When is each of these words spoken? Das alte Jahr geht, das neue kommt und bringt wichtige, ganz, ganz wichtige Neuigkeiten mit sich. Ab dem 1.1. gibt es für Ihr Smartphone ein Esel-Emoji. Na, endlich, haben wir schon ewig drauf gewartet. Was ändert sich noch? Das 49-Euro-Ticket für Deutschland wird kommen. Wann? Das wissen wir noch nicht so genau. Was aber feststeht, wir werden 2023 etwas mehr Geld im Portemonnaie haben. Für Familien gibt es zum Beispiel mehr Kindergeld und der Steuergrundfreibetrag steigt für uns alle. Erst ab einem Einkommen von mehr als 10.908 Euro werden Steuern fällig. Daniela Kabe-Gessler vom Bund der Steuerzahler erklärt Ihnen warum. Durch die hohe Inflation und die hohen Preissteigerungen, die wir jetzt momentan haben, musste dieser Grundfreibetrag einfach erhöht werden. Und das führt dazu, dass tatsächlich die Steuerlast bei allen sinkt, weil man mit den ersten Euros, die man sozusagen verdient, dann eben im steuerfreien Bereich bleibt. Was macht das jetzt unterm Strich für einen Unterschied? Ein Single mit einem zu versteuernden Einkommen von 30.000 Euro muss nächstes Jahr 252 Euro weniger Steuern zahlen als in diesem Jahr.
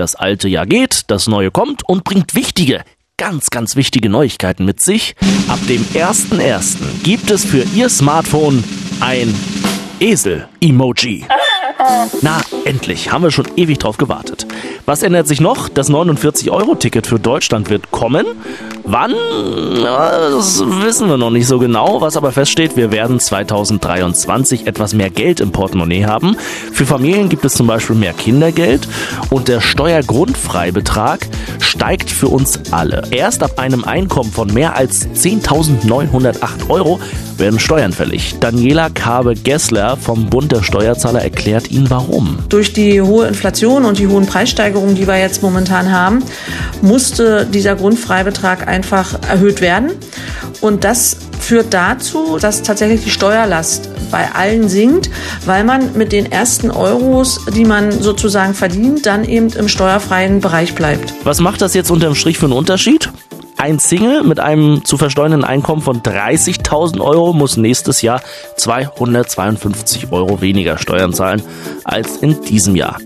Das 0.00 0.14
alte 0.14 0.48
Jahr 0.48 0.64
geht, 0.64 1.10
das 1.10 1.26
neue 1.26 1.50
kommt 1.50 1.86
und 1.86 2.04
bringt 2.04 2.34
wichtige, 2.34 2.84
ganz, 3.18 3.50
ganz 3.50 3.76
wichtige 3.76 4.08
Neuigkeiten 4.08 4.64
mit 4.64 4.80
sich. 4.80 5.14
Ab 5.46 5.58
dem 5.68 5.84
1.1. 5.84 7.02
gibt 7.02 7.30
es 7.30 7.44
für 7.44 7.64
Ihr 7.74 7.90
Smartphone 7.90 8.64
ein 9.00 9.34
Esel-Emoji. 10.00 11.26
Na, 12.22 12.40
endlich, 12.64 13.12
haben 13.12 13.24
wir 13.24 13.30
schon 13.30 13.46
ewig 13.56 13.78
drauf 13.78 13.96
gewartet. 13.96 14.46
Was 14.86 15.02
ändert 15.02 15.28
sich 15.28 15.40
noch? 15.40 15.68
Das 15.68 15.90
49-Euro-Ticket 15.90 17.06
für 17.06 17.18
Deutschland 17.18 17.70
wird 17.70 17.90
kommen. 17.90 18.26
Wann? 18.84 19.14
Das 19.82 20.62
wissen 20.64 21.08
wir 21.08 21.16
noch 21.16 21.30
nicht 21.30 21.46
so 21.46 21.58
genau. 21.58 22.00
Was 22.00 22.16
aber 22.16 22.32
feststeht, 22.32 22.76
wir 22.76 22.90
werden 22.90 23.20
2023 23.20 24.66
etwas 24.66 24.94
mehr 24.94 25.10
Geld 25.10 25.40
im 25.40 25.52
Portemonnaie 25.52 26.06
haben. 26.06 26.36
Für 26.72 26.86
Familien 26.86 27.28
gibt 27.28 27.44
es 27.44 27.54
zum 27.54 27.66
Beispiel 27.66 27.96
mehr 27.96 28.12
Kindergeld 28.12 28.88
und 29.30 29.48
der 29.48 29.60
Steuergrundfreibetrag 29.60 31.26
steigt 31.70 32.10
für 32.10 32.28
uns 32.28 32.60
alle. 32.72 33.02
Erst 33.10 33.42
ab 33.42 33.58
einem 33.58 33.84
Einkommen 33.84 34.30
von 34.30 34.52
mehr 34.52 34.76
als 34.76 35.08
10.908 35.08 36.68
Euro 36.68 37.00
werden 37.38 37.58
Steuern 37.58 37.92
fällig. 37.92 38.36
Daniela 38.40 38.90
Kabe-Gessler 38.90 39.96
vom 39.96 40.26
Bund 40.28 40.52
der 40.52 40.62
Steuerzahler 40.62 41.22
erklärt 41.22 41.70
Ihnen 41.70 41.88
warum. 41.88 42.38
Durch 42.48 42.72
die 42.72 43.00
hohe 43.00 43.26
Inflation 43.26 43.84
und 43.84 43.98
die 43.98 44.08
hohen 44.08 44.26
Preissteigerungen, 44.26 44.96
die 44.96 45.06
wir 45.06 45.18
jetzt 45.18 45.42
momentan 45.42 45.90
haben, 45.90 46.22
musste 46.82 47.46
dieser 47.46 47.76
Grundfreibetrag 47.76 48.68
einfach 48.68 49.18
erhöht 49.28 49.60
werden. 49.60 49.92
Und 50.60 50.84
das 50.84 51.16
führt 51.40 51.72
dazu, 51.74 52.38
dass 52.40 52.62
tatsächlich 52.62 53.04
die 53.04 53.10
Steuerlast 53.10 53.88
bei 54.10 54.30
allen 54.32 54.68
sinkt, 54.68 55.10
weil 55.46 55.64
man 55.64 55.96
mit 55.96 56.12
den 56.12 56.30
ersten 56.30 56.70
Euros, 56.70 57.40
die 57.54 57.64
man 57.64 57.90
sozusagen 57.92 58.54
verdient, 58.54 59.06
dann 59.06 59.24
eben 59.24 59.48
im 59.50 59.68
steuerfreien 59.68 60.40
Bereich 60.40 60.74
bleibt. 60.74 61.14
Was 61.24 61.40
macht 61.40 61.62
das 61.62 61.74
jetzt 61.74 61.90
unterm 61.90 62.14
Strich 62.14 62.38
für 62.38 62.46
einen 62.46 62.54
Unterschied? 62.54 63.10
Ein 63.56 63.78
Single 63.78 64.22
mit 64.24 64.40
einem 64.40 64.86
zu 64.86 64.96
versteuernden 64.96 65.44
Einkommen 65.44 65.82
von 65.82 66.00
30.000 66.00 66.98
Euro 67.00 67.34
muss 67.34 67.58
nächstes 67.58 68.00
Jahr 68.00 68.22
252 68.56 70.10
Euro 70.12 70.40
weniger 70.40 70.78
Steuern 70.78 71.12
zahlen 71.12 71.42
als 71.84 72.16
in 72.16 72.40
diesem 72.40 72.74
Jahr. 72.74 72.96